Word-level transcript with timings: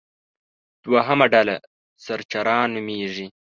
دوهمه 0.83 1.25
ډله 1.33 1.55
سرچران 2.05 2.67
نومېږي. 2.75 3.27